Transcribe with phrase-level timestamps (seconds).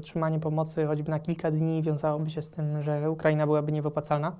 [0.00, 4.32] Otrzymanie pomocy choćby na kilka dni wiązałoby się z tym, że Ukraina byłaby niewypłacalna.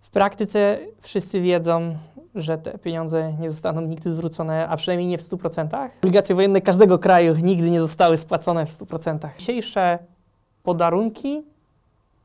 [0.00, 1.94] W praktyce wszyscy wiedzą,
[2.34, 5.88] że te pieniądze nie zostaną nigdy zwrócone, a przynajmniej nie w 100%.
[6.00, 9.28] Obligacje wojenne każdego kraju nigdy nie zostały spłacone w 100%.
[9.38, 9.98] Dzisiejsze
[10.62, 11.42] podarunki,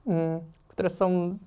[0.08, 1.38] mm, które są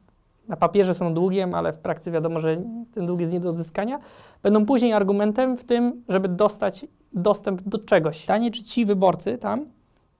[0.48, 2.56] na papierze są długiem, ale w praktyce wiadomo, że
[2.94, 3.98] ten dług jest nie do odzyskania,
[4.42, 8.20] będą później argumentem w tym, żeby dostać dostęp do czegoś.
[8.20, 9.66] Pytanie, czy ci wyborcy tam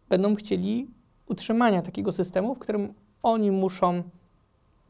[0.08, 0.96] będą chcieli
[1.26, 4.02] utrzymania takiego systemu, w którym oni muszą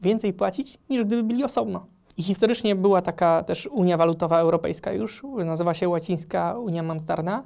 [0.01, 1.85] więcej płacić, niż gdyby byli osobno.
[2.17, 7.43] I historycznie była taka też Unia Walutowa Europejska już, nazywa się Łacińska Unia Monetarna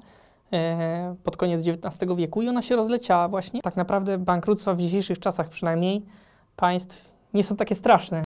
[0.54, 3.62] e, pod koniec XIX wieku i ona się rozleciała właśnie.
[3.62, 6.06] Tak naprawdę bankructwa w dzisiejszych czasach przynajmniej
[6.56, 8.24] państw nie są takie straszne.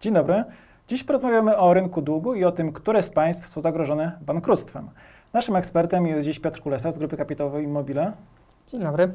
[0.00, 0.44] Dzień dobry.
[0.88, 4.90] Dziś porozmawiamy o rynku długu i o tym, które z państw są zagrożone bankructwem.
[5.32, 8.12] Naszym ekspertem jest dziś Piotr Kulesa z grupy kapitałowej Immobile.
[8.66, 9.12] Dzień dobry.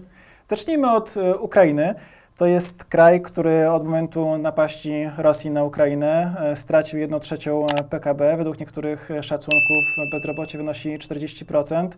[0.48, 1.96] Zacznijmy od e, Ukrainy.
[2.38, 8.38] To jest kraj, który od momentu napaści Rosji na Ukrainę e, stracił 1 trzecią PKB.
[8.38, 11.90] Według niektórych szacunków bezrobocie wynosi 40%,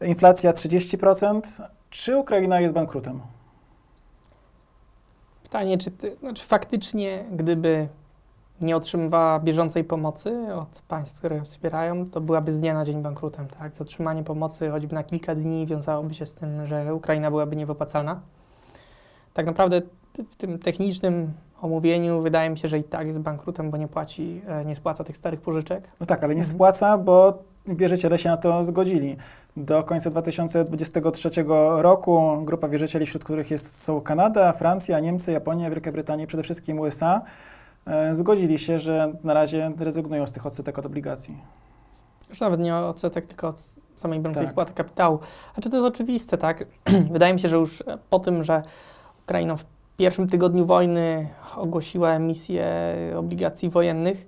[0.00, 1.40] inflacja 30%.
[1.90, 3.20] Czy Ukraina jest bankrutem?
[5.42, 7.88] Pytanie, czy ty, znaczy faktycznie, gdyby
[8.62, 13.02] nie otrzymywała bieżącej pomocy od państw, które ją wspierają, to byłaby z dnia na dzień
[13.02, 13.48] bankrutem.
[13.48, 13.74] Tak?
[13.74, 18.20] Zatrzymanie pomocy choćby na kilka dni wiązałoby się z tym, że Ukraina byłaby niewypłacalna.
[19.34, 19.82] Tak naprawdę
[20.30, 24.42] w tym technicznym omówieniu wydaje mi się, że i tak jest bankrutem, bo nie płaci,
[24.48, 25.88] e, nie spłaca tych starych pożyczek.
[26.00, 26.56] No tak, ale nie mhm.
[26.56, 29.16] spłaca, bo wierzyciele się na to zgodzili.
[29.56, 31.30] Do końca 2023
[31.76, 36.78] roku grupa wierzycieli, wśród których jest, są Kanada, Francja, Niemcy, Japonia, Wielka Brytania przede wszystkim
[36.78, 37.20] USA,
[38.12, 41.36] zgodzili się, że na razie rezygnują z tych odsetek od obligacji.
[42.28, 44.50] Już nawet nie odsetek, tylko od samej bieżącej tak.
[44.50, 45.18] spłaty kapitału.
[45.56, 46.64] A czy to jest oczywiste, tak?
[47.12, 48.62] Wydaje mi się, że już po tym, że
[49.24, 49.64] Ukraina w
[49.96, 52.66] pierwszym tygodniu wojny ogłosiła emisję
[53.16, 54.26] obligacji wojennych,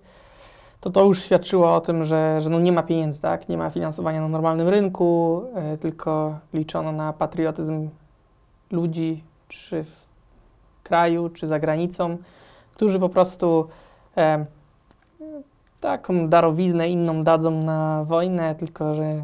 [0.81, 3.49] to to już świadczyło o tym, że, że no nie ma pieniędzy, tak?
[3.49, 5.43] Nie ma finansowania na normalnym rynku,
[5.75, 7.89] y, tylko liczono na patriotyzm
[8.71, 10.07] ludzi, czy w
[10.83, 12.19] kraju, czy za granicą
[12.75, 13.69] którzy po prostu
[14.17, 14.45] e,
[15.81, 19.23] taką darowiznę inną dadzą na wojnę, tylko że e,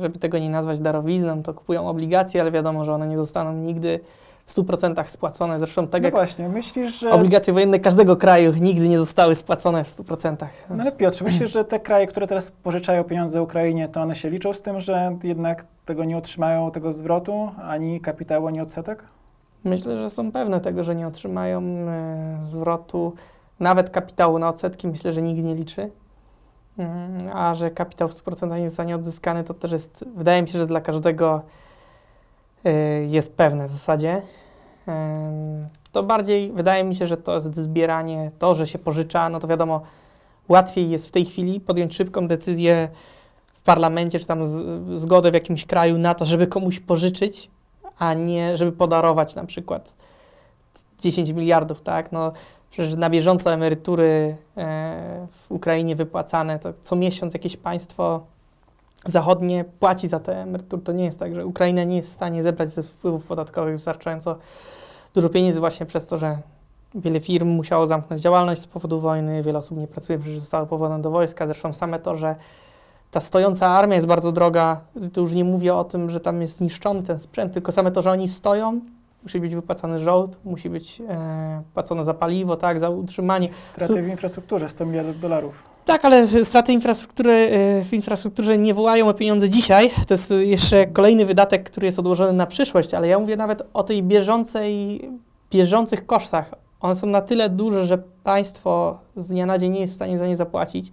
[0.00, 4.00] żeby tego nie nazwać darowizną, to kupują obligacje, ale wiadomo, że one nie zostaną nigdy
[4.46, 5.58] w 100% spłacone.
[5.58, 7.10] Zresztą tak no jak właśnie, myślisz, że...
[7.10, 10.36] obligacje wojenne każdego kraju nigdy nie zostały spłacone w 100%.
[10.70, 14.30] No ale Piotr, myślisz, że te kraje, które teraz pożyczają pieniądze Ukrainie, to one się
[14.30, 19.04] liczą z tym, że jednak tego nie otrzymają, tego zwrotu, ani kapitału, ani odsetek?
[19.64, 23.12] Myślę, że są pewne tego, że nie otrzymają e, zwrotu
[23.60, 24.88] nawet kapitału na odsetki.
[24.88, 25.90] Myślę, że nikt nie liczy.
[26.78, 30.58] Mm, a że kapitał w 100% nie zostanie odzyskany, to też jest, wydaje mi się,
[30.58, 31.42] że dla każdego
[32.64, 32.72] e,
[33.04, 34.22] jest pewne w zasadzie.
[35.92, 39.48] To bardziej wydaje mi się, że to jest zbieranie, to, że się pożycza, no to
[39.48, 39.80] wiadomo,
[40.48, 42.88] łatwiej jest w tej chwili podjąć szybką decyzję
[43.54, 44.40] w parlamencie, czy tam
[44.98, 47.50] zgodę w jakimś kraju na to, żeby komuś pożyczyć,
[47.98, 49.94] a nie żeby podarować na przykład
[51.00, 52.12] 10 miliardów, tak?
[52.12, 52.32] No,
[52.70, 58.20] przecież na bieżąco emerytury e, w Ukrainie wypłacane, to co miesiąc jakieś państwo
[59.04, 60.82] zachodnie płaci za te emerytury.
[60.82, 64.36] To nie jest tak, że Ukraina nie jest w stanie zebrać ze wpływów podatkowych wystarczająco
[65.14, 66.38] dużo pieniędzy właśnie przez to, że
[66.94, 71.02] wiele firm musiało zamknąć działalność z powodu wojny, wiele osób nie pracuje, przecież zostało powołane
[71.02, 71.46] do wojska.
[71.46, 72.36] Zresztą same to, że
[73.14, 74.80] ta stojąca armia jest bardzo droga.
[75.12, 78.02] Tu już nie mówię o tym, że tam jest zniszczony ten sprzęt, tylko same to,
[78.02, 78.80] że oni stoją,
[79.22, 83.48] musi być wypłacany żołd, musi być e, płacone za paliwo, tak, za utrzymanie.
[83.48, 85.62] Straty w infrastrukturze 100 miliardów dolarów.
[85.84, 89.90] Tak, ale straty infrastruktury, e, w infrastrukturze nie wołają o pieniądze dzisiaj.
[90.06, 93.82] To jest jeszcze kolejny wydatek, który jest odłożony na przyszłość, ale ja mówię nawet o
[93.82, 95.00] tej bieżącej,
[95.50, 96.54] bieżących kosztach.
[96.80, 100.18] One są na tyle duże, że państwo z dnia na dzień nie jest w stanie
[100.18, 100.92] za nie zapłacić.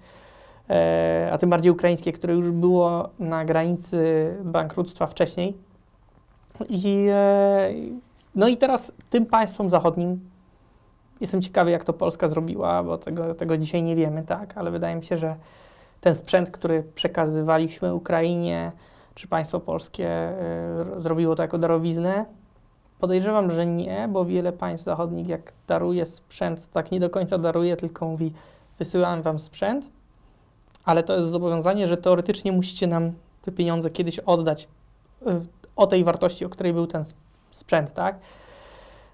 [0.72, 5.58] E, a tym bardziej ukraińskie, które już było na granicy bankructwa wcześniej.
[6.70, 7.70] I, e,
[8.36, 10.20] no i teraz tym państwom zachodnim
[11.22, 14.96] jestem ciekawy, jak to Polska zrobiła, bo tego, tego dzisiaj nie wiemy, tak, ale wydaje
[14.96, 15.36] mi się, że
[16.02, 18.72] ten sprzęt, który przekazywaliśmy Ukrainie,
[19.16, 20.34] czy państwo polskie
[20.98, 22.26] y, zrobiło to jako darowiznę?
[23.00, 27.78] Podejrzewam, że nie, bo wiele państw zachodnich, jak daruje sprzęt, tak nie do końca daruje,
[27.78, 28.34] tylko mówi:
[28.80, 29.90] wysyłam wam sprzęt,
[30.92, 33.12] ale to jest zobowiązanie, że teoretycznie musicie nam
[33.42, 34.68] te pieniądze kiedyś oddać
[35.22, 35.26] y,
[35.76, 37.04] o tej wartości, o której był ten
[37.52, 38.16] sprzęt, tak?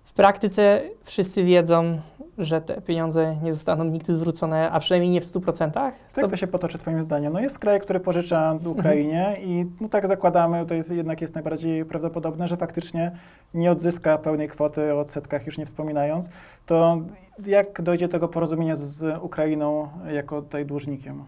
[0.06, 2.00] W praktyce wszyscy wiedzą,
[2.38, 5.92] że te pieniądze nie zostaną nigdy zwrócone, a przynajmniej nie w 100%.
[6.14, 7.34] To jak to się potoczy Twoim zdaniem?
[7.34, 9.48] No jest kraj, który pożycza Ukrainie mhm.
[9.48, 13.12] i no tak zakładamy, to jest, jednak jest najbardziej prawdopodobne, że faktycznie
[13.54, 16.30] nie odzyska pełnej kwoty, o odsetkach już nie wspominając.
[16.66, 16.98] To
[17.46, 21.24] jak dojdzie do tego porozumienia z, z Ukrainą jako tutaj dłużnikiem?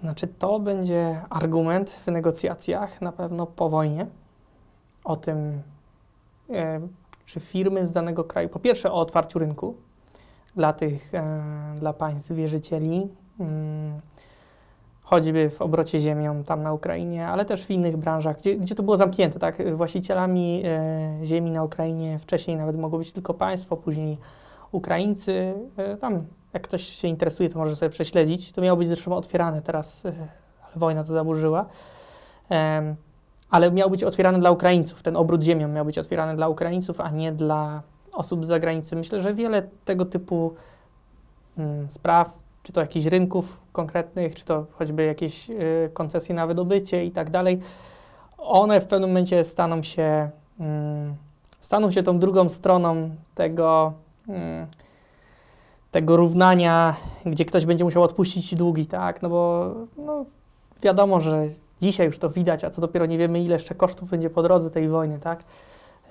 [0.00, 4.06] Znaczy to będzie argument w negocjacjach na pewno po wojnie
[5.04, 5.62] o tym,
[6.50, 6.80] e,
[7.26, 9.74] czy firmy z danego kraju, po pierwsze o otwarciu rynku
[10.56, 11.42] dla tych, e,
[11.78, 13.08] dla państw wierzycieli,
[13.40, 14.00] mm,
[15.02, 18.82] choćby w obrocie ziemią tam na Ukrainie, ale też w innych branżach, gdzie, gdzie to
[18.82, 19.76] było zamknięte, tak?
[19.76, 24.18] Właścicielami e, ziemi na Ukrainie wcześniej nawet mogło być tylko państwo, później
[24.72, 28.52] Ukraińcy, e, tam jak ktoś się interesuje, to może sobie prześledzić.
[28.52, 30.12] To miało być zresztą otwierane teraz, e,
[30.62, 31.66] ale wojna to zaburzyła.
[32.50, 32.94] E,
[33.50, 35.02] ale miał być otwierany dla Ukraińców.
[35.02, 38.96] Ten obrót ziemią miał być otwierany dla Ukraińców, a nie dla osób z zagranicy.
[38.96, 40.54] Myślę, że wiele tego typu
[41.58, 47.04] mm, spraw, czy to jakichś rynków konkretnych, czy to choćby jakieś y, koncesje na wydobycie
[47.04, 47.60] i tak dalej,
[48.38, 50.30] one w pewnym momencie staną się,
[50.60, 51.14] mm,
[51.60, 53.92] staną się tą drugą stroną tego,
[54.28, 54.66] mm,
[55.90, 56.96] tego równania,
[57.26, 59.22] gdzie ktoś będzie musiał odpuścić długi, tak?
[59.22, 60.24] No bo no,
[60.82, 61.48] wiadomo, że
[61.80, 64.70] Dzisiaj już to widać, a co dopiero nie wiemy, ile jeszcze kosztów będzie po drodze
[64.70, 65.44] tej wojny, tak?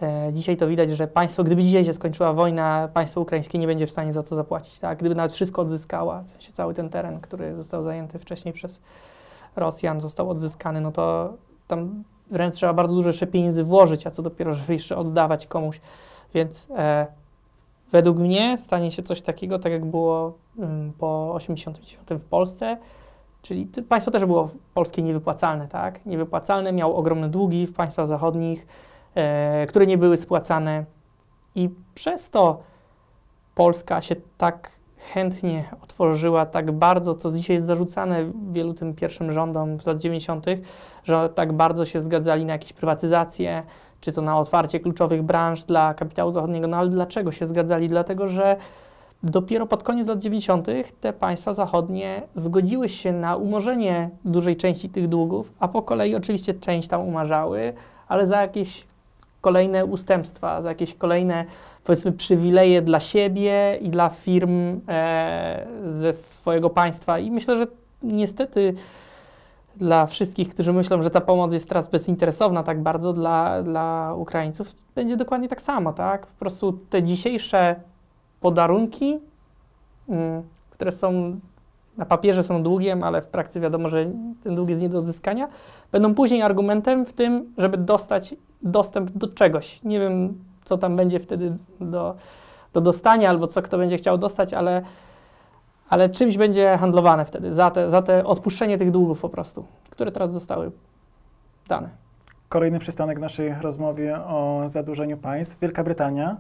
[0.02, 3.88] E, dzisiaj to widać, że państwo, gdyby dzisiaj się skończyła wojna, państwo ukraińskie nie będzie
[3.88, 5.00] w stanie za co zapłacić, tak?
[5.00, 8.80] Gdyby nawet wszystko odzyskała, w sensie cały ten teren, który został zajęty wcześniej przez
[9.56, 11.34] Rosjan, został odzyskany, no to
[11.68, 15.82] tam wręcz trzeba bardzo dużo jeszcze pieniędzy włożyć, a co dopiero, żeby jeszcze oddawać komuś.
[16.34, 17.08] Więc e,
[17.92, 22.78] według mnie stanie się coś takiego, tak jak było mm, po 89 w Polsce,
[23.48, 26.06] Czyli państwo też było polskie niewypłacalne, tak?
[26.06, 28.68] Niewypłacalne, miało ogromne długi w państwach zachodnich,
[29.16, 30.86] e, które nie były spłacane
[31.56, 32.60] i przez to
[33.56, 39.80] Polska się tak chętnie otworzyła tak bardzo, co dzisiaj jest zarzucane wielu tym pierwszym rządom
[39.80, 40.46] z lat 90.,
[41.04, 43.64] że tak bardzo się zgadzali na jakieś prywatyzacje,
[44.02, 46.68] czy to na otwarcie kluczowych branż dla kapitału zachodniego.
[46.68, 47.88] No ale dlaczego się zgadzali?
[47.88, 48.58] Dlatego, że
[49.24, 50.68] Dopiero pod koniec lat 90.
[51.02, 56.54] te państwa zachodnie zgodziły się na umorzenie dużej części tych długów, a po kolei oczywiście
[56.54, 57.74] część tam umarzały,
[58.08, 58.88] ale za jakieś
[59.42, 61.46] kolejne ustępstwa, za jakieś kolejne,
[61.84, 67.20] powiedzmy, przywileje dla siebie i dla firm e, ze swojego państwa.
[67.20, 67.68] I myślę, że
[68.04, 68.74] niestety
[69.78, 74.76] dla wszystkich, którzy myślą, że ta pomoc jest teraz bezinteresowna tak bardzo dla, dla Ukraińców,
[74.96, 76.28] będzie dokładnie tak samo, tak?
[76.28, 77.76] Po prostu te dzisiejsze
[78.40, 79.20] podarunki,
[80.10, 81.40] mm, które są
[81.98, 84.06] na papierze są długiem, ale w praktyce wiadomo, że
[84.44, 85.48] ten dług jest nie do odzyskania,
[85.92, 89.84] będą później argumentem w tym, żeby dostać dostęp do czegoś.
[89.84, 90.34] Nie wiem,
[90.66, 92.16] co tam będzie wtedy do,
[92.74, 94.82] do dostania, albo co kto będzie chciał dostać, ale,
[95.90, 100.12] ale czymś będzie handlowane wtedy za te, za te odpuszczenie tych długów po prostu, które
[100.12, 100.72] teraz zostały
[101.68, 101.90] dane.
[102.50, 105.60] Kolejny przystanek naszej rozmowie o zadłużeniu państw.
[105.60, 106.38] Wielka Brytania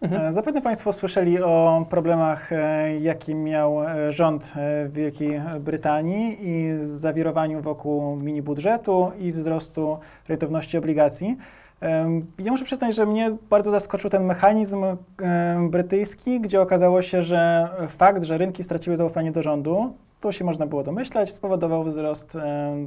[0.00, 0.26] Mhm.
[0.26, 4.52] E, zapewne Państwo słyszeli o problemach, e, jakie miał e, rząd
[4.88, 9.98] w Wielkiej Brytanii i zawirowaniu wokół mini budżetu i wzrostu
[10.28, 11.36] rentowności obligacji.
[12.38, 14.84] Ja muszę przyznać, że mnie bardzo zaskoczył ten mechanizm
[15.70, 20.66] brytyjski, gdzie okazało się, że fakt, że rynki straciły zaufanie do rządu, to się można
[20.66, 22.36] było domyślać, spowodował wzrost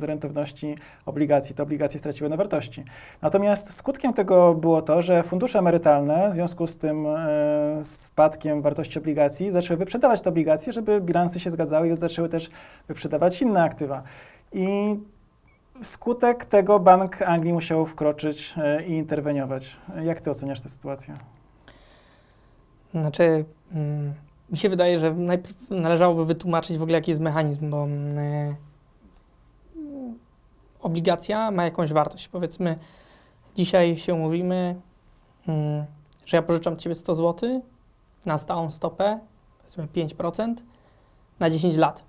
[0.01, 0.75] rentowności
[1.05, 1.55] obligacji.
[1.55, 2.83] Te obligacje straciły na wartości.
[3.21, 7.05] Natomiast skutkiem tego było to, że fundusze emerytalne w związku z tym
[7.83, 12.49] spadkiem wartości obligacji zaczęły wyprzedawać te obligacje, żeby bilansy się zgadzały i zaczęły też
[12.87, 14.03] wyprzedawać inne aktywa.
[14.51, 14.99] I
[15.81, 19.77] Wskutek tego Bank Anglii musiał wkroczyć e, i interweniować.
[20.03, 21.17] Jak ty oceniasz tę sytuację?
[22.91, 24.13] Znaczy, mm,
[24.49, 28.55] mi się wydaje, że najpierw należałoby wytłumaczyć w ogóle, jaki jest mechanizm, bo y,
[30.81, 32.27] obligacja ma jakąś wartość.
[32.27, 32.79] Powiedzmy,
[33.55, 34.75] dzisiaj się umówimy,
[35.49, 35.51] y,
[36.25, 37.61] że ja pożyczam Ciebie 100 zł
[38.25, 39.19] na stałą stopę,
[39.57, 40.53] powiedzmy 5%,
[41.39, 42.03] na 10 lat.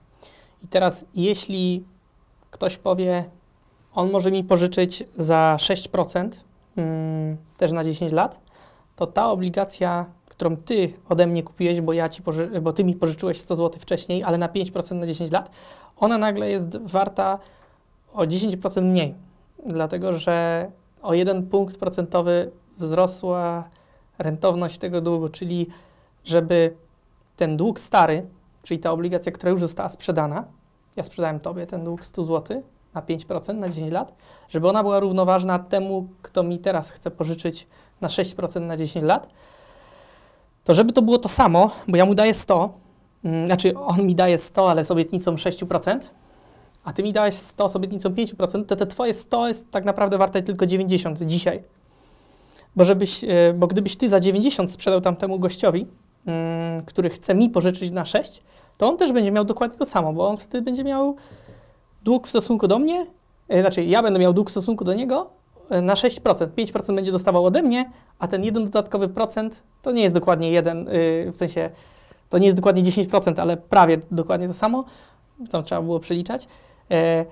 [0.63, 1.85] I teraz, jeśli
[2.51, 3.25] ktoś powie,
[3.95, 6.45] on może mi pożyczyć za 6%,
[6.77, 8.41] mm, też na 10 lat,
[8.97, 12.23] to ta obligacja, którą ty ode mnie kupiłeś, bo, ja ci
[12.63, 15.51] bo ty mi pożyczyłeś 100 zł wcześniej, ale na 5% na 10 lat,
[15.97, 17.39] ona nagle jest warta
[18.13, 19.15] o 10% mniej,
[19.67, 20.71] dlatego że
[21.03, 23.69] o jeden punkt procentowy wzrosła
[24.19, 25.67] rentowność tego długu, czyli
[26.25, 26.77] żeby
[27.37, 28.27] ten dług stary,
[28.63, 30.45] czyli ta obligacja, która już została sprzedana,
[30.97, 32.63] ja sprzedałem tobie ten dług 100 zł,
[32.95, 34.15] na 5% na 10 lat,
[34.49, 37.67] żeby ona była równoważna temu, kto mi teraz chce pożyczyć
[38.01, 39.29] na 6% na 10 lat,
[40.65, 42.79] to żeby to było to samo, bo ja mu daję 100,
[43.25, 46.11] mm, znaczy on mi daje 100, ale z obietnicą 6%,
[46.85, 50.19] a ty mi dałeś 100 z obietnicą 5%, to te twoje 100 jest tak naprawdę
[50.19, 51.63] warte tylko 90 dzisiaj.
[52.77, 55.87] Bo, żebyś, e, bo gdybyś ty za 90 sprzedał tamtemu gościowi,
[56.27, 58.43] mm, który chce mi pożyczyć na 6,
[58.79, 61.17] to on też będzie miał dokładnie to samo, bo on wtedy będzie miał
[62.05, 63.07] dług w stosunku do mnie,
[63.49, 65.31] e, znaczy ja będę miał dług w stosunku do niego
[65.71, 66.47] e, na 6%.
[66.47, 70.89] 5% będzie dostawał ode mnie, a ten jeden dodatkowy procent to nie jest dokładnie jeden,
[71.33, 71.71] w sensie
[72.29, 74.85] to nie jest dokładnie 10%, ale prawie dokładnie to samo.
[75.51, 76.49] Tam trzeba było przeliczać.
[76.91, 77.25] E,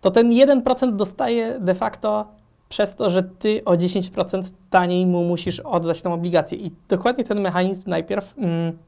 [0.00, 2.26] to ten 1% dostaje de facto
[2.68, 6.58] przez to, że ty o 10% taniej mu musisz oddać tą obligację.
[6.58, 8.78] I dokładnie ten mechanizm najpierw mm,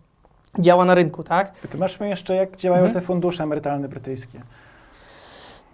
[0.59, 1.53] działa na rynku, tak?
[1.63, 2.95] Wytłumaczmy jeszcze, jak działają mhm.
[2.95, 4.41] te fundusze emerytalne brytyjskie.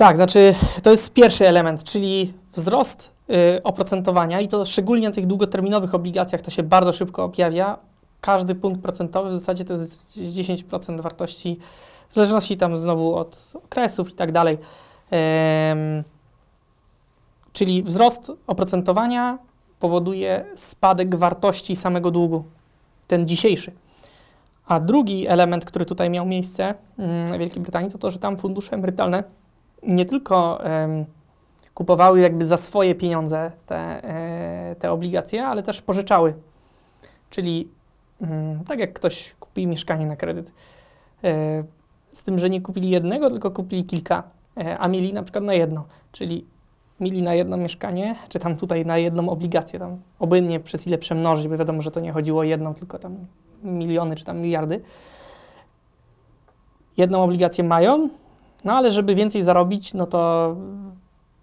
[0.00, 5.26] Tak, znaczy to jest pierwszy element, czyli wzrost y, oprocentowania i to szczególnie na tych
[5.26, 7.78] długoterminowych obligacjach to się bardzo szybko objawia.
[8.21, 11.59] Każdy punkt procentowy w zasadzie to jest 10% wartości
[12.11, 14.59] w zależności tam znowu od okresów i tak dalej.
[17.52, 19.38] Czyli wzrost oprocentowania
[19.80, 22.45] powoduje spadek wartości samego długu,
[23.09, 23.73] ten dzisiejszy.
[24.66, 28.73] A drugi element, który tutaj miał miejsce w Wielkiej Brytanii, to to, że tam fundusze
[28.73, 29.39] emerytalne
[29.82, 30.60] nie tylko
[31.80, 36.34] kupowały jakby za swoje pieniądze te, e, te obligacje, ale też pożyczały.
[37.30, 37.68] Czyli
[38.20, 40.52] um, tak jak ktoś kupi mieszkanie na kredyt,
[41.25, 41.64] e,
[42.12, 44.22] z tym, że nie kupili jednego, tylko kupili kilka,
[44.56, 46.46] e, a mieli na przykład na jedno, czyli
[47.00, 51.49] mieli na jedno mieszkanie, czy tam tutaj na jedną obligację, tam obojętnie przez ile przemnożyć,
[51.49, 53.16] bo wiadomo, że to nie chodziło o jedną, tylko tam
[53.62, 54.80] miliony czy tam miliardy.
[56.96, 58.08] Jedną obligację mają,
[58.64, 60.57] no ale żeby więcej zarobić, no to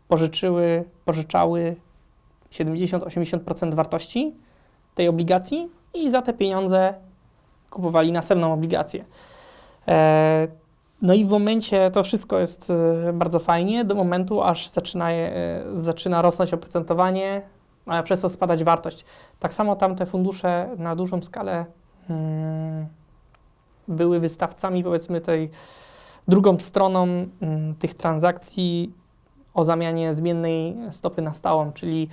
[0.08, 1.76] pożyczyły, pożyczały
[2.52, 4.36] 70-80% wartości
[4.96, 6.94] tej obligacji i za te pieniądze
[7.70, 9.06] kupowali następną obligację.
[9.88, 10.48] E,
[11.02, 15.64] no i w momencie to wszystko jest e, bardzo fajnie, do momentu aż zaczyna, e,
[15.74, 17.42] zaczyna rosnąć oprocentowanie,
[17.86, 19.06] a przez to spadać wartość.
[19.40, 21.66] Tak samo tamte fundusze na dużą skalę
[22.08, 22.88] hmm,
[23.88, 25.50] były wystawcami, powiedzmy, tej
[26.28, 27.08] drugą stroną
[27.40, 28.94] hmm, tych transakcji
[29.54, 32.10] o zamianie zmiennej stopy na stałą, czyli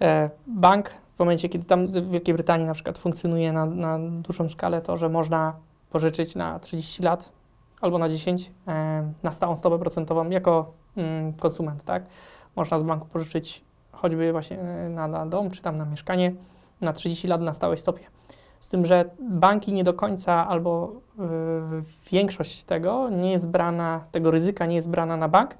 [0.00, 4.48] e, bank w momencie, kiedy tam w Wielkiej Brytanii na przykład funkcjonuje na, na dużą
[4.48, 5.54] skalę to, że można
[5.90, 7.32] pożyczyć na 30 lat
[7.80, 12.02] albo na 10 e, na stałą stopę procentową jako mm, konsument, tak?
[12.56, 16.32] Można z banku pożyczyć choćby właśnie e, na, na dom czy tam na mieszkanie
[16.80, 18.04] na 30 lat na stałej stopie.
[18.60, 21.22] Z tym, że banki nie do końca albo y,
[22.12, 25.54] większość tego nie jest brana, tego ryzyka nie jest brana na bank,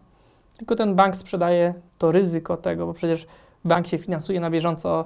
[0.56, 3.26] tylko ten bank sprzedaje to ryzyko tego, bo przecież
[3.64, 5.04] bank się finansuje na bieżąco,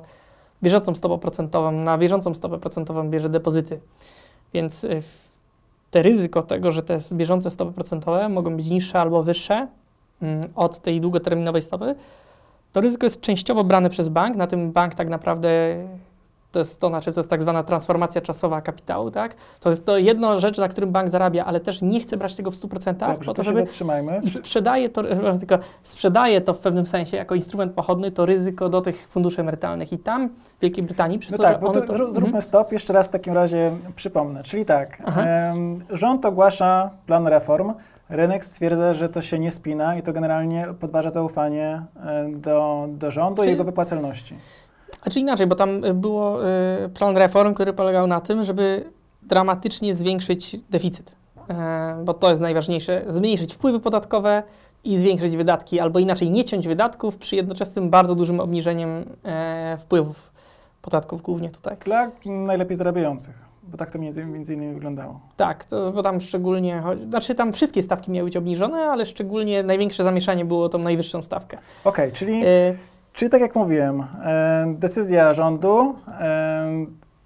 [0.63, 3.81] bieżącą stopą procentową, na bieżącą stopę procentową bierze depozyty.
[4.55, 5.03] Więc y,
[5.91, 9.69] te ryzyko tego, że te bieżące stopy procentowe mogą być niższe albo wyższe
[10.23, 11.95] mm, od tej długoterminowej stopy,
[12.73, 15.77] to ryzyko jest częściowo brane przez bank, na tym bank tak naprawdę
[16.55, 19.35] to jest to, znaczy to jest tak zwana transformacja czasowa kapitału, tak?
[19.61, 22.51] To jest to jedna rzecz, na którym bank zarabia, ale też nie chce brać tego
[22.51, 24.21] w 100%, Dobrze, po to, żeby zatrzymajmy.
[24.23, 25.03] I sprzedaje to,
[25.39, 29.93] tylko sprzedaje to w pewnym sensie jako instrument pochodny, to ryzyko do tych funduszy emerytalnych
[29.93, 32.43] i tam w Wielkiej Brytanii przez no to, tak, bo to, to, zróbmy mhm.
[32.43, 34.43] stop, jeszcze raz w takim razie przypomnę.
[34.43, 35.03] Czyli tak,
[35.91, 37.73] rząd ogłasza plan reform,
[38.09, 43.11] rynek stwierdza, że to się nie spina i to generalnie podważa zaufanie e, do, do
[43.11, 44.35] rządu i jego wypłacalności.
[45.03, 46.49] Znaczy inaczej, bo tam y, było
[46.85, 48.85] y, plan reform, który polegał na tym, żeby
[49.25, 51.17] dramatycznie zwiększyć deficyt,
[51.49, 54.43] e, bo to jest najważniejsze, zmniejszyć wpływy podatkowe
[54.85, 60.31] i zwiększyć wydatki, albo inaczej nie ciąć wydatków przy jednoczesnym bardzo dużym obniżeniem e, wpływów
[60.83, 61.77] podatków głównie tutaj.
[61.85, 65.21] Dla najlepiej zarabiających, bo tak to między innymi wyglądało.
[65.37, 70.05] Tak, to, bo tam szczególnie, znaczy tam wszystkie stawki miały być obniżone, ale szczególnie największe
[70.05, 71.59] zamieszanie było tą najwyższą stawkę.
[71.85, 72.47] Okej, okay, czyli...
[72.47, 74.05] Y Czyli tak jak mówiłem,
[74.67, 75.95] decyzja rządu,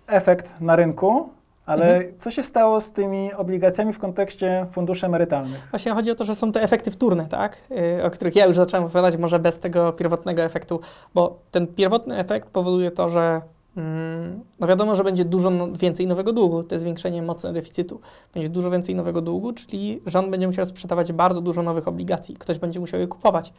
[0.07, 1.29] efekt na rynku,
[1.67, 2.19] ale mhm.
[2.19, 5.69] co się stało z tymi obligacjami w kontekście funduszy emerytalnych?
[5.71, 7.63] Właśnie chodzi o to, że są te efekty wtórne, tak?
[8.01, 10.81] E, o których ja już zacząłem opowiadać, może bez tego pierwotnego efektu,
[11.15, 13.41] bo ten pierwotny efekt powoduje to, że
[13.77, 18.01] mm, no wiadomo, że będzie dużo no, więcej nowego długu, to jest zwiększenie mocne deficytu.
[18.35, 22.59] Będzie dużo więcej nowego długu, czyli rząd będzie musiał sprzedawać bardzo dużo nowych obligacji, ktoś
[22.59, 23.53] będzie musiał je kupować.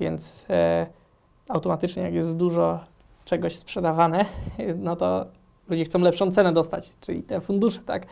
[0.00, 0.86] Więc e,
[1.48, 2.80] automatycznie jak jest dużo
[3.24, 4.24] czegoś sprzedawane,
[4.86, 5.26] no to
[5.68, 8.06] ludzie chcą lepszą cenę dostać, czyli te fundusze, tak?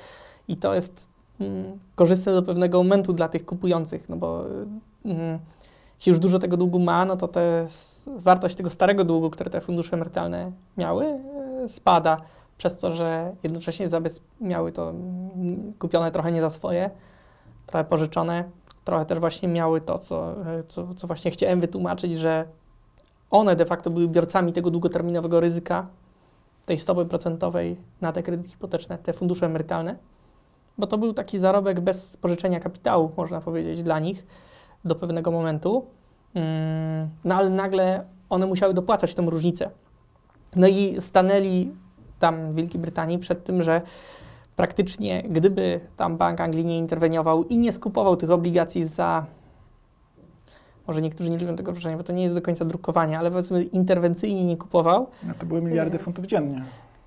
[0.48, 1.06] I to jest
[1.40, 4.44] mm, korzystne do pewnego momentu dla tych kupujących, no bo
[5.04, 5.38] mm,
[5.98, 7.66] jeśli już dużo tego długu ma, no to te,
[8.06, 12.20] wartość tego starego długu, które te fundusze emerytalne miały, e, spada
[12.58, 13.88] przez to, że jednocześnie
[14.40, 16.90] miały to mm, kupione trochę nie za swoje,
[17.66, 18.44] trochę pożyczone,
[18.84, 22.44] trochę też właśnie miały to, co, e, co, co właśnie chciałem wytłumaczyć, że
[23.30, 25.86] one de facto były biorcami tego długoterminowego ryzyka,
[26.66, 29.96] tej stopy procentowej na te kredyty hipoteczne, te fundusze emerytalne,
[30.78, 34.26] bo to był taki zarobek bez pożyczenia kapitału, można powiedzieć, dla nich
[34.84, 35.86] do pewnego momentu.
[36.34, 39.70] Mm, no ale nagle one musiały dopłacać tę różnicę.
[40.56, 41.70] No i stanęli
[42.18, 43.82] tam w Wielkiej Brytanii przed tym, że
[44.56, 49.26] praktycznie gdyby tam Bank Anglii nie interweniował i nie skupował tych obligacji za
[50.86, 53.62] może niektórzy nie lubią tego wrażenia, bo to nie jest do końca drukowanie, ale powiedzmy
[53.62, 55.06] interwencyjnie nie kupował.
[55.22, 56.62] No to były miliardy funtów dziennie.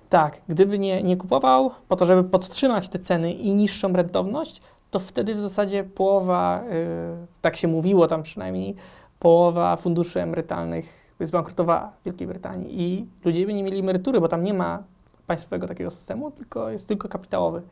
[0.08, 4.98] Tak, gdyby nie, nie kupował po to, żeby podtrzymać te ceny i niższą rentowność, to
[4.98, 8.74] wtedy w zasadzie połowa, yy, tak się mówiło tam przynajmniej,
[9.18, 14.44] połowa funduszy emerytalnych zbankrutowała w Wielkiej Brytanii i ludzie by nie mieli emerytury, bo tam
[14.44, 14.82] nie ma
[15.26, 17.62] państwowego takiego systemu, tylko jest tylko kapitałowy.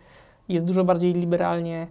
[0.48, 1.86] Jest dużo bardziej liberalnie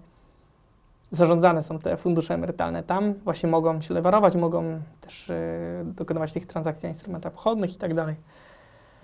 [1.11, 2.83] zarządzane są te fundusze emerytalne.
[2.83, 5.33] Tam właśnie mogą się lewarować, mogą też y,
[5.85, 8.15] dokonywać tych transakcji na instrumentach pochodnych i tak dalej.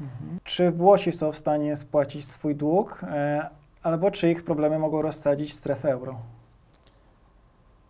[0.02, 0.40] Mhm.
[0.44, 3.50] Czy Włosi są w stanie spłacić swój dług, e,
[3.84, 6.20] albo czy ich problemy mogą rozsadzić strefę euro?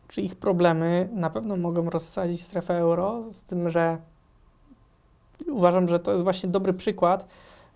[0.07, 3.97] Czy ich problemy na pewno mogą rozsadzić strefę euro, z tym, że
[5.47, 7.27] uważam, że to jest właśnie dobry przykład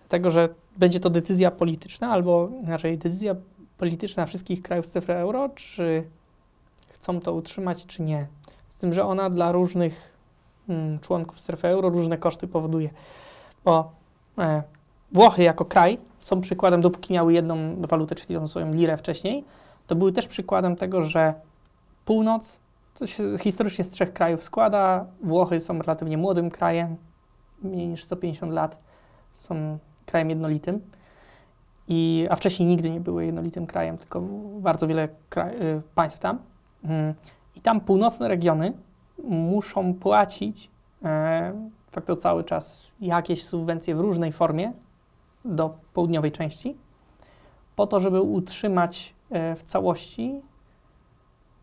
[0.08, 3.34] tego, że będzie to decyzja polityczna, albo inaczej decyzja
[3.78, 6.04] polityczna wszystkich krajów strefy euro, czy
[7.06, 8.26] chcą to utrzymać, czy nie.
[8.68, 10.12] Z tym, że ona dla różnych
[10.68, 12.90] mm, członków strefy euro różne koszty powoduje.
[13.64, 13.92] Bo
[14.38, 14.62] e,
[15.12, 19.44] Włochy jako kraj są przykładem, dopóki miały jedną walutę, czyli tą swoją lirę wcześniej,
[19.86, 21.34] to były też przykładem tego, że
[22.04, 22.60] północ
[22.94, 25.06] to się historycznie z trzech krajów składa.
[25.22, 26.96] Włochy są relatywnie młodym krajem,
[27.62, 28.78] mniej niż 150 lat,
[29.34, 30.80] są krajem jednolitym.
[31.88, 34.20] I, a wcześniej nigdy nie były jednolitym krajem, tylko
[34.60, 36.55] bardzo wiele kraj, y, państw tam.
[37.56, 38.72] I tam północne regiony
[39.24, 40.70] muszą płacić
[41.04, 41.52] e,
[41.90, 44.72] faktycznie cały czas jakieś subwencje w różnej formie
[45.44, 46.76] do południowej części,
[47.76, 50.40] po to, żeby utrzymać e, w całości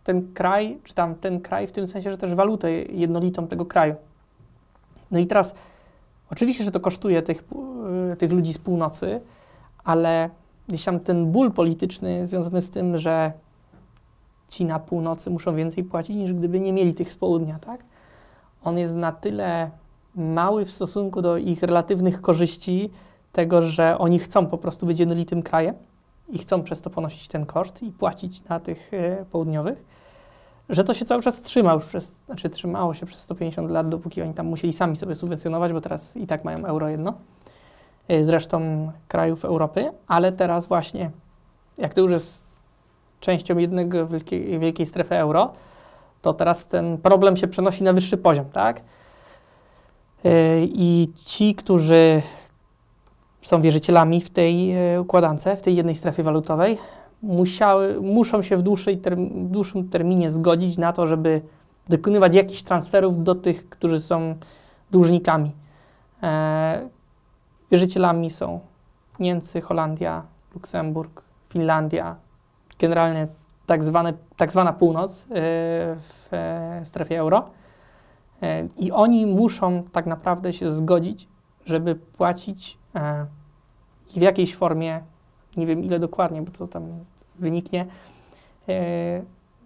[0.03, 3.95] ten kraj, czy tam ten kraj w tym sensie, że też walutę jednolitą tego kraju.
[5.11, 5.55] No i teraz,
[6.31, 7.43] oczywiście, że to kosztuje tych,
[8.11, 9.21] e, tych ludzi z północy,
[9.83, 10.29] ale
[10.67, 13.33] gdzieś tam ten ból polityczny związany z tym, że
[14.53, 17.83] ci na północy muszą więcej płacić, niż gdyby nie mieli tych z południa, tak?
[18.63, 19.71] On jest na tyle
[20.15, 22.89] mały w stosunku do ich relatywnych korzyści,
[23.31, 25.75] tego, że oni chcą po prostu być jednolitym krajem
[26.29, 29.85] i chcą przez to ponosić ten koszt i płacić na tych y, południowych,
[30.69, 34.21] że to się cały czas trzyma już przez, znaczy trzymało się przez 150 lat, dopóki
[34.21, 37.13] oni tam musieli sami sobie subwencjonować, bo teraz i tak mają euro jedno,
[38.11, 41.11] y, z resztą krajów Europy, ale teraz właśnie,
[41.77, 42.42] jak to już jest
[43.23, 45.53] częścią jednego wielkiej, wielkiej strefy euro,
[46.21, 48.79] to teraz ten problem się przenosi na wyższy poziom, tak?
[48.79, 52.21] Y, I ci, którzy
[53.41, 56.77] są wierzycielami w tej e, układance, w tej jednej strefie walutowej,
[57.21, 61.41] musiały, muszą się w, dłuższej term, dłuższym terminie zgodzić na to, żeby
[61.89, 64.35] dokonywać jakichś transferów do tych, którzy są
[64.91, 65.51] dłużnikami.
[66.23, 66.89] E,
[67.71, 68.59] wierzycielami są
[69.19, 72.15] Niemcy, Holandia, Luksemburg, Finlandia,
[72.79, 73.27] generalnie
[73.65, 75.25] tak, zwane, tak zwana północ e,
[75.95, 77.43] w e, strefie euro.
[78.41, 81.27] E, I oni muszą tak naprawdę się zgodzić,
[81.65, 82.77] żeby płacić
[84.15, 85.01] i w jakiejś formie,
[85.57, 86.83] nie wiem ile dokładnie, bo to tam
[87.39, 87.85] wyniknie,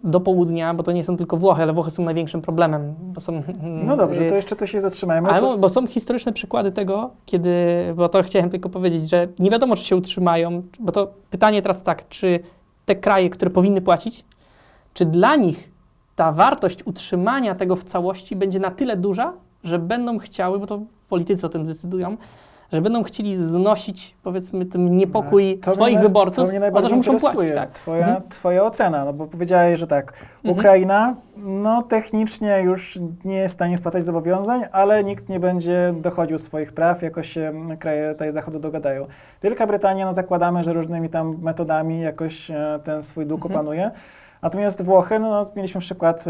[0.04, 3.42] do południa, bo to nie są tylko Włochy, ale Włochy są największym problemem, bo są...
[3.62, 5.28] No dobrze, to jeszcze to się zatrzymajmy.
[5.28, 5.58] Ale to...
[5.58, 7.54] bo są historyczne przykłady tego, kiedy,
[7.96, 11.82] bo to chciałem tylko powiedzieć, że nie wiadomo, czy się utrzymają, bo to pytanie teraz
[11.82, 12.40] tak, czy
[12.88, 14.24] te kraje, które powinny płacić,
[14.94, 15.70] czy dla nich
[16.16, 19.32] ta wartość utrzymania tego w całości będzie na tyle duża,
[19.64, 22.16] że będą chciały, bo to politycy o tym decydują,
[22.72, 26.88] że będą chcieli znosić, powiedzmy, ten niepokój to swoich mnie, wyborców to mnie o to,
[26.88, 27.54] że muszą płacić.
[27.54, 27.70] Tak?
[27.70, 28.28] Twoja, mhm.
[28.28, 30.56] twoja ocena, no bo powiedziałeś, że tak, mhm.
[30.58, 36.38] Ukraina, no technicznie już nie jest w stanie spłacać zobowiązań, ale nikt nie będzie dochodził
[36.38, 39.06] swoich praw, jakoś się kraje tej zachodu dogadają.
[39.42, 43.54] Wielka Brytania, no zakładamy, że różnymi tam metodami jakoś e, ten swój dług mhm.
[43.54, 43.90] opanuje.
[44.42, 46.24] Natomiast Włochy, no, no, mieliśmy przykład,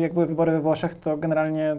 [0.00, 1.78] jak były wybory we Włoszech, to generalnie e,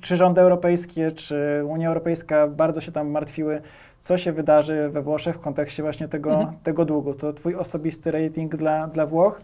[0.00, 3.62] czy rządy europejskie, czy Unia Europejska bardzo się tam martwiły,
[4.00, 6.56] co się wydarzy we Włoszech w kontekście właśnie tego, mhm.
[6.62, 7.14] tego długu.
[7.14, 9.40] To twój osobisty rating dla, dla Włoch?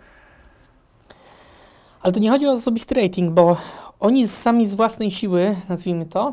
[2.03, 3.57] Ale to nie chodzi o osobisty rating, bo
[4.01, 6.33] oni sami z własnej siły, nazwijmy to,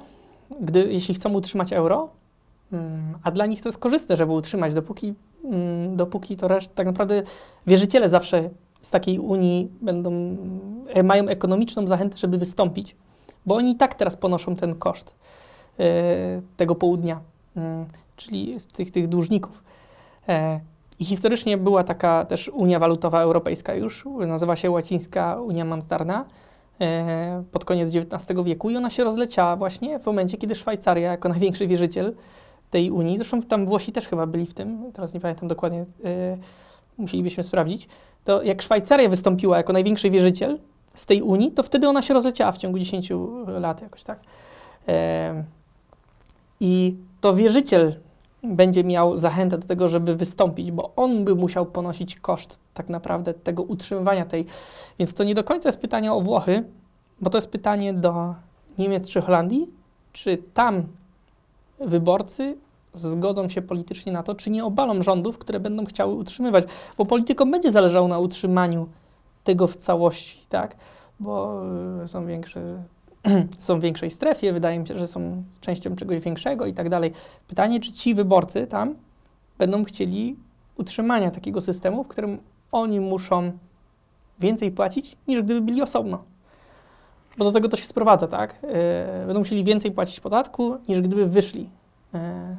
[0.62, 2.10] gdy, jeśli chcą utrzymać euro,
[2.74, 5.14] mm, a dla nich to jest korzystne, żeby utrzymać, dopóki,
[5.44, 7.24] mm, dopóki to reszta, tak naprawdę
[7.68, 8.50] wierzyciele zawsze
[8.82, 10.38] z takiej Unii będą,
[10.94, 12.96] e, mają ekonomiczną zachętę, żeby wystąpić,
[13.46, 15.16] bo oni i tak teraz ponoszą ten koszt
[15.80, 15.86] e,
[16.58, 17.20] tego południa,
[17.56, 17.86] mm,
[18.16, 19.64] czyli tych, tych dłużników.
[20.30, 20.60] E,
[21.00, 26.26] I historycznie była taka też Unia Walutowa Europejska już, nazywa się Łacińska Unia Monetarna
[27.52, 31.68] pod koniec XIX wieku i ona się rozleciała właśnie w momencie, kiedy Szwajcaria jako największy
[31.68, 32.16] wierzyciel
[32.70, 35.86] tej Unii, zresztą tam Włosi też chyba byli w tym, teraz nie pamiętam dokładnie,
[36.98, 37.88] musielibyśmy sprawdzić,
[38.24, 40.60] to jak Szwajcaria wystąpiła jako największy wierzyciel
[40.96, 43.10] z tej Unii, to wtedy ona się rozleciała w ciągu 10
[43.48, 44.20] lat jakoś tak.
[46.60, 47.96] I to wierzyciel
[48.44, 53.34] będzie miał zachętę do tego, żeby wystąpić, bo on by musiał ponosić koszt tak naprawdę
[53.34, 54.46] tego utrzymywania tej.
[55.00, 56.64] Więc to nie do końca jest pytanie o Włochy,
[57.22, 58.36] bo to jest pytanie do
[58.78, 59.70] Niemiec czy Holandii,
[60.14, 60.84] czy tam
[61.80, 62.58] wyborcy
[62.94, 66.64] zgodzą się politycznie na to, czy nie obalą rządów, które będą chciały utrzymywać,
[66.98, 68.88] bo politykom będzie zależało na utrzymaniu
[69.44, 70.76] tego w całości, tak?
[71.20, 71.64] Bo
[72.04, 72.84] y, są większe,
[73.58, 77.12] są w większej strefie, wydaje mi się, że są częścią czegoś większego i tak dalej.
[77.48, 78.96] Pytanie, czy ci wyborcy tam
[79.58, 80.36] będą chcieli
[80.78, 82.38] utrzymania takiego systemu, w którym
[82.72, 83.52] oni muszą
[84.40, 86.24] więcej płacić, niż gdyby byli osobno.
[87.38, 88.56] Bo do tego to się sprowadza, tak?
[88.64, 88.70] Yy,
[89.26, 91.77] będą musieli więcej płacić podatku, niż gdyby wyszli E,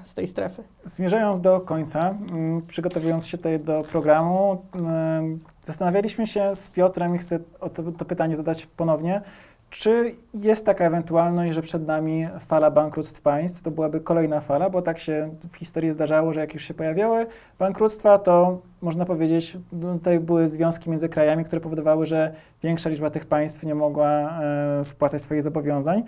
[0.04, 0.62] z tej strefy.
[0.84, 7.18] Zmierzając do końca, mm, przygotowując się tutaj do programu, mm, zastanawialiśmy się z Piotrem i
[7.18, 7.38] chcę
[7.74, 9.22] to, to pytanie zadać ponownie.
[9.70, 13.62] Czy jest taka ewentualność, że przed nami fala bankructw państw?
[13.62, 17.26] To byłaby kolejna fala, bo tak się w historii zdarzało, że jak już się pojawiały
[17.58, 23.26] bankructwa, to można powiedzieć, tutaj były związki między krajami, które powodowały, że większa liczba tych
[23.26, 26.02] państw nie mogła e, spłacać swoich zobowiązań.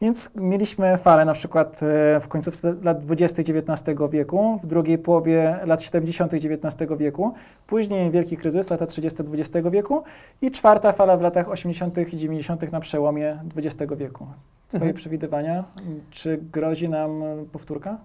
[0.00, 3.42] Więc mieliśmy falę na przykład e, w końcówce lat 20.
[3.42, 6.34] XIX wieku, w drugiej połowie lat 70.
[6.34, 7.34] XIX wieku,
[7.66, 9.22] później wielki kryzys, lata 30.
[9.32, 10.02] XX wieku
[10.42, 11.98] i czwarta fala w latach 80.
[12.12, 12.72] i 90.
[12.72, 14.26] na przełomie XX wieku.
[14.68, 14.96] Twoje mhm.
[14.96, 15.64] przewidywania,
[16.10, 17.98] czy grozi nam powtórka?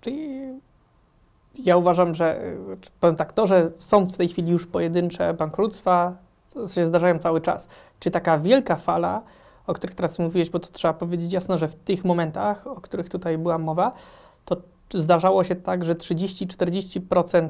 [0.00, 0.40] Czyli
[1.64, 2.40] ja uważam, że
[3.00, 6.16] powiem tak, to, że są w tej chwili już pojedyncze bankructwa,
[6.74, 7.68] się zdarzają cały czas.
[8.00, 9.22] Czy taka wielka fala
[9.68, 13.08] o których teraz mówiłeś, bo to trzeba powiedzieć jasno, że w tych momentach, o których
[13.08, 13.92] tutaj była mowa,
[14.44, 14.56] to
[14.90, 17.48] zdarzało się tak, że 30-40%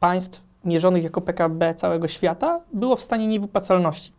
[0.00, 4.12] państw mierzonych jako PKB całego świata było w stanie niewypłacalności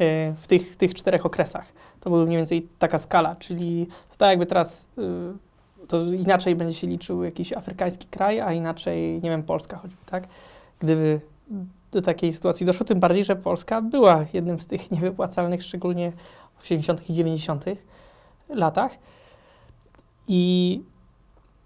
[0.00, 1.66] y, w tych, tych czterech okresach.
[2.00, 5.02] To była mniej więcej taka skala, czyli to tak jakby teraz y,
[5.88, 10.28] to inaczej będzie się liczył jakiś afrykański kraj, a inaczej, nie wiem, Polska choćby, tak?
[10.78, 11.20] Gdyby
[11.92, 16.12] do takiej sytuacji doszło, tym bardziej, że Polska była jednym z tych niewypłacalnych, szczególnie
[16.58, 17.10] w 70.
[17.10, 17.64] i 90.
[18.48, 18.98] latach.
[20.28, 20.82] I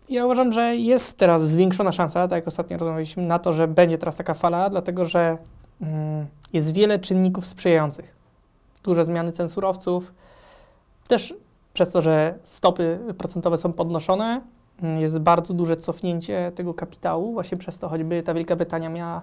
[0.08, 3.98] ja uważam, że jest teraz zwiększona szansa, tak jak ostatnio rozmawialiśmy, na to, że będzie
[3.98, 5.38] teraz taka fala, dlatego że
[5.80, 8.16] mm, jest wiele czynników sprzyjających.
[8.82, 10.12] Duże zmiany cen surowców,
[11.08, 11.34] też
[11.80, 14.40] przez to, że stopy procentowe są podnoszone,
[14.82, 19.22] mm, jest bardzo duże cofnięcie tego kapitału, właśnie przez to choćby ta Wielka Brytania miała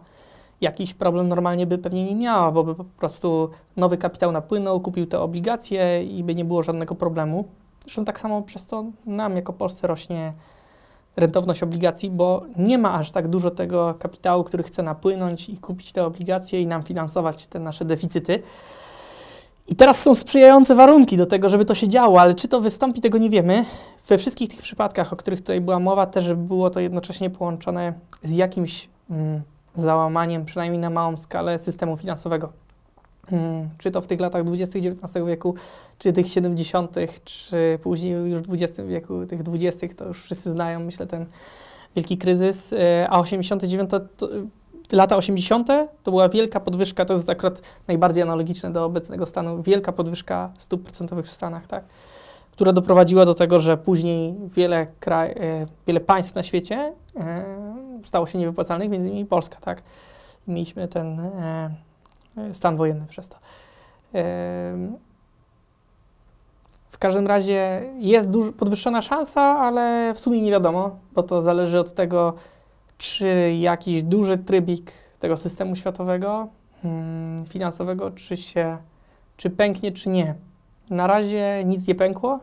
[0.62, 5.06] jakiś problem normalnie by pewnie nie miała, bo by po prostu nowy kapitał napłynął, kupił
[5.06, 7.46] te obligacje i by nie było żadnego problemu.
[7.84, 10.34] Zresztą tak samo przez to nam jako Polsce rośnie
[11.16, 15.92] rentowność obligacji, bo nie ma aż tak dużo tego kapitału, który chce napłynąć i kupić
[15.92, 18.44] te obligacje i nam finansować te nasze deficyty.
[19.68, 23.02] I teraz są sprzyjające warunki do tego, żeby to się działo, ale czy to wystąpi,
[23.02, 23.66] tego nie wiemy.
[24.08, 28.32] We wszystkich tych przypadkach, o których tutaj była mowa, też było to jednocześnie połączone z
[28.32, 29.42] jakimś mm,
[29.76, 32.50] załamaniem, przynajmniej na małą skalę, systemu finansowego.
[33.30, 34.80] Hmm, czy to w tych latach 20.
[34.80, 35.56] XIX wieku,
[35.98, 40.80] czy tych 70., czy później już w XX wieku, tych 20., to już wszyscy znają,
[40.80, 41.26] myślę, ten
[41.96, 42.74] wielki kryzys.
[42.74, 43.90] E, a 89.
[44.18, 44.28] To,
[44.92, 45.68] lata 80.
[46.04, 50.84] to była wielka podwyżka, to jest akurat najbardziej analogiczne do obecnego stanu, wielka podwyżka stóp
[50.84, 51.84] procentowych w Stanach, tak?
[52.52, 57.44] która doprowadziła do tego, że później wiele, kraj, e, wiele państw na świecie e,
[58.04, 59.84] stało się niewypłacalnych, między innymi Polska, tak?
[60.48, 61.70] mieliśmy ten e,
[62.54, 63.36] stan wojenny przez to.
[66.92, 71.94] W każdym razie jest podwyższona szansa, ale w sumie nie wiadomo, bo to zależy od
[71.94, 72.34] tego,
[72.98, 76.48] czy jakiś duży trybik tego systemu światowego,
[76.82, 78.78] hmm, finansowego, czy się,
[79.38, 80.36] czy pęknie, czy nie.
[80.90, 82.40] Na razie nic nie pękło.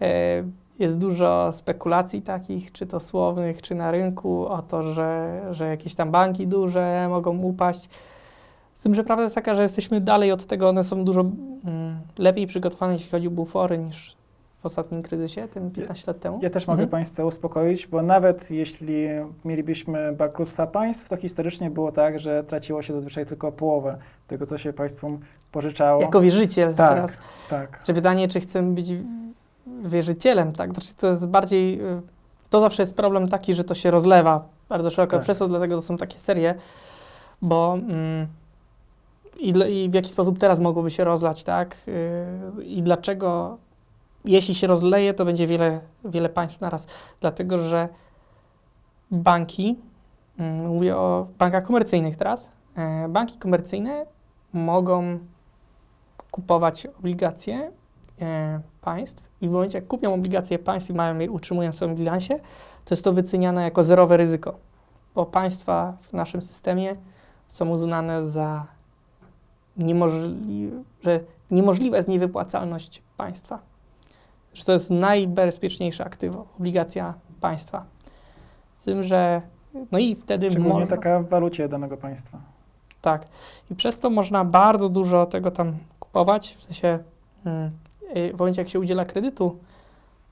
[0.00, 0.44] E,
[0.78, 5.94] jest dużo spekulacji takich, czy to słownych, czy na rynku, o to, że, że jakieś
[5.94, 7.88] tam banki duże mogą upaść.
[8.74, 12.00] Z tym, że prawda jest taka, że jesteśmy dalej od tego, one są dużo mm,
[12.18, 14.16] lepiej przygotowane, jeśli chodzi o bufory, niż
[14.62, 16.38] w ostatnim kryzysie, tym 15 lat temu.
[16.42, 16.90] Ja też mogę Mhm.
[16.90, 19.06] Państwa uspokoić, bo nawet jeśli
[19.44, 24.58] mielibyśmy bankructwa państw, to historycznie było tak, że traciło się zazwyczaj tylko połowę tego, co
[24.58, 25.18] się państwom
[25.52, 26.02] pożyczało.
[26.02, 26.94] Jako wierzyciel Tak.
[26.94, 27.12] teraz.
[27.50, 27.84] Tak.
[27.84, 28.92] Czy pytanie, czy chcemy być
[29.84, 30.72] wierzycielem, tak?
[30.72, 31.80] Znaczy, to jest bardziej,
[32.50, 35.22] to zawsze jest problem taki, że to się rozlewa bardzo szeroko, Tak.
[35.22, 36.54] przez to dlatego to są takie serie,
[37.42, 38.26] bo mm,
[39.38, 39.48] i,
[39.84, 41.76] i w jaki sposób teraz mogłoby się rozlać, tak?
[42.58, 43.58] Y, I dlaczego,
[44.24, 46.86] jeśli się rozleje, to będzie wiele, wiele państw naraz,
[47.20, 47.88] dlatego że
[49.10, 49.78] banki,
[50.38, 54.06] mm, mówię o bankach komercyjnych teraz, e, banki komercyjne
[54.52, 55.18] mogą
[56.30, 57.72] kupować obligacje
[58.20, 61.94] e, państw i w momencie, jak kupią obligacje państw i mają je, utrzymują w swoim
[61.94, 62.34] bilansie,
[62.84, 64.58] to jest to wyceniane jako zerowe ryzyko,
[65.14, 66.96] bo państwa w naszym systemie
[67.48, 68.66] są uznane za
[69.76, 73.69] niemożliwe, że niemożliwa jest niewypłacalność państwa.
[74.54, 77.84] Że to jest najbezpieczniejsze aktywo, obligacja państwa.
[78.76, 79.42] Z tym, że
[79.92, 82.38] no i wtedy Szczególnie można, taka w walucie danego państwa.
[83.00, 83.26] tak.
[83.70, 86.54] I przez to można bardzo dużo tego tam kupować.
[86.58, 86.98] W sensie,
[87.44, 87.70] mm,
[88.16, 89.58] y, w momencie jak się udziela kredytu,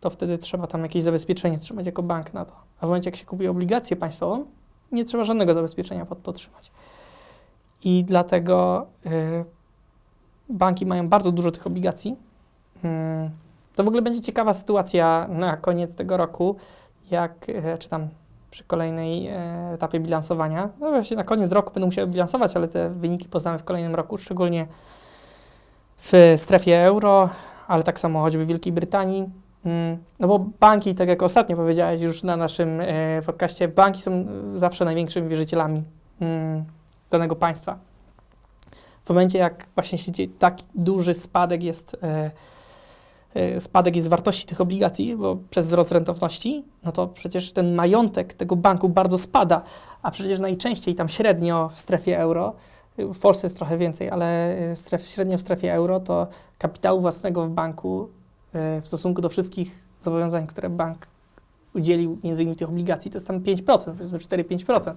[0.01, 2.55] to wtedy trzeba tam jakieś zabezpieczenie trzymać jako bank na to.
[2.81, 4.45] A w momencie jak się kupuje obligację państwową,
[4.93, 6.71] nie trzeba żadnego zabezpieczenia pod to trzymać.
[7.85, 9.45] I dlatego y,
[10.49, 12.17] banki mają bardzo dużo tych obligacji.
[12.85, 13.31] Mm,
[13.79, 16.57] to w ogóle będzie ciekawa sytuacja na koniec tego roku,
[17.11, 18.09] jak, y, czy tam
[18.51, 20.69] przy kolejnej e, etapie bilansowania.
[20.81, 24.19] No właśnie na koniec roku będą musiały bilansować, ale te wyniki poznamy w kolejnym roku,
[24.19, 24.67] szczególnie
[25.97, 27.29] w strefie euro,
[27.69, 29.31] ale tak samo choćby w Wielkiej Brytanii.
[29.65, 34.13] Mm, No bo banki, tak jak ostatnio powiedziałeś już na naszym e, podcaście, banki są
[34.13, 35.83] e, zawsze największymi wierzycielami
[36.21, 36.65] mm,
[37.11, 37.79] danego państwa.
[39.05, 42.31] W momencie, jak właśnie się dzieje tak duży spadek jest, e, e,
[43.59, 48.57] spadek jest wartości tych obligacji, bo przez wzrost rentowności, no to przecież ten majątek tego
[48.57, 49.63] banku bardzo spada,
[50.03, 52.53] a przecież najczęściej tam średnio w strefie euro,
[52.99, 56.27] y, w Polsce jest trochę więcej, ale y, stref, średnio w strefie euro to
[56.59, 58.09] kapitału własnego w banku
[58.83, 61.07] w stosunku do wszystkich zobowiązań, które bank
[61.75, 64.95] udzielił, między innymi tych obligacji, to jest tam 5%, powiedzmy 4-5%.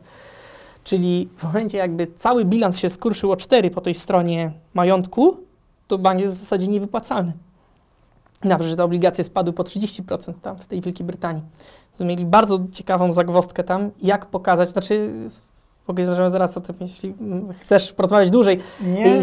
[0.84, 5.38] Czyli w momencie jakby cały bilans się skurczył o 4 po tej stronie majątku,
[5.88, 7.34] to bank jest w zasadzie niewypłacalny.
[8.44, 11.44] Nawet, że te obligacje spadły po 30% tam w tej Wielkiej Brytanii.
[12.00, 15.12] Mieli bardzo ciekawą zagwozdkę tam, jak pokazać, znaczy
[15.86, 17.14] pokażemy zaraz o tym, jeśli
[17.60, 18.60] chcesz porozmawiać dłużej,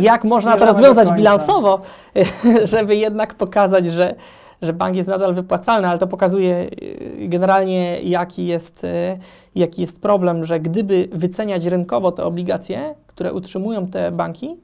[0.01, 1.81] jak można to rozwiązać bilansowo,
[2.65, 4.15] żeby jednak pokazać, że,
[4.63, 9.19] że bank jest nadal wypłacalny, ale to pokazuje y, generalnie, jaki jest, y,
[9.55, 14.57] jaki jest problem, że gdyby wyceniać rynkowo te obligacje, które utrzymują te banki,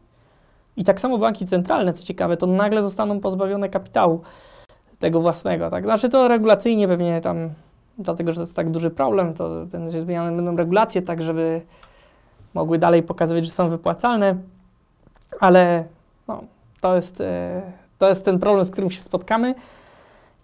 [0.77, 4.21] i tak samo banki centralne, co ciekawe, to nagle zostaną pozbawione kapitału
[4.99, 5.71] tego własnego.
[5.71, 5.85] Tak?
[5.85, 7.51] Znaczy to regulacyjnie pewnie tam,
[7.99, 11.63] dlatego że to jest tak duży problem, to będzie zmieniane będą regulacje tak, żeby
[12.55, 14.37] mogły dalej pokazywać, że są wypłacalne,
[15.41, 15.85] ale
[16.29, 16.45] no,
[16.81, 17.63] to, jest, e,
[17.99, 19.55] to jest ten problem, z którym się spotkamy.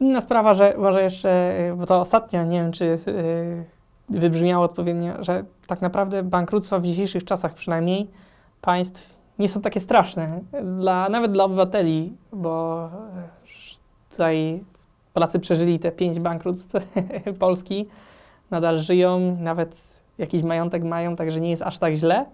[0.00, 5.12] Inna sprawa, że może jeszcze, e, bo to ostatnio, nie wiem czy e, wybrzmiało odpowiednio,
[5.24, 8.10] że tak naprawdę bankructwa w dzisiejszych czasach przynajmniej
[8.60, 10.40] państw nie są takie straszne,
[10.78, 12.90] dla, nawet dla obywateli, bo e,
[14.10, 14.64] tutaj
[15.12, 16.72] Polacy przeżyli te pięć bankructw
[17.38, 17.88] Polski,
[18.50, 22.26] nadal żyją, nawet jakiś majątek mają, także nie jest aż tak źle.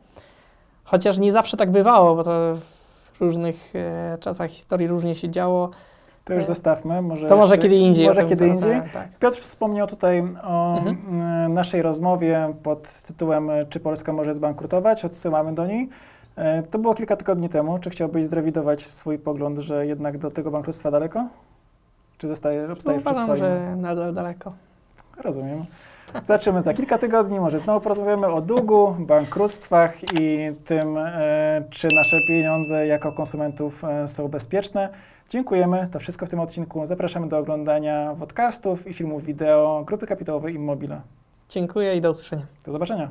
[0.84, 2.30] Chociaż nie zawsze tak bywało, bo to
[3.14, 5.70] w różnych e, czasach historii różnie się działo.
[6.24, 7.02] To już zostawmy.
[7.02, 8.06] Może To może jeszcze- kiedy indziej.
[8.06, 8.82] Może kiedy indziej.
[8.92, 9.18] Tak.
[9.18, 10.96] Piotr wspomniał tutaj o Mhm.
[11.20, 15.04] e, naszej rozmowie pod tytułem e, Czy Polska może zbankrutować?
[15.04, 15.88] Odsyłamy do niej.
[16.36, 17.78] E, To było kilka tygodni temu.
[17.78, 21.26] Czy chciałbyś zrewidować swój pogląd, że jednak do tego bankructwa daleko?
[22.18, 23.40] Czy zostaje, No, obstajesz przy uważam, swoim?
[23.40, 24.52] że nadal daleko.
[25.22, 25.64] Rozumiem.
[26.22, 32.16] Zobaczymy za kilka tygodni, może znowu porozmawiamy o długu, bankructwach i tym, e, czy nasze
[32.28, 34.88] pieniądze jako konsumentów e, są bezpieczne.
[35.28, 36.86] Dziękujemy, to wszystko w tym odcinku.
[36.86, 41.00] Zapraszamy do oglądania podcastów i filmów wideo Grupy Kapitałowej Immobile.
[41.48, 42.42] Dziękuję i do usłyszenia.
[42.66, 43.08] Do zobaczenia.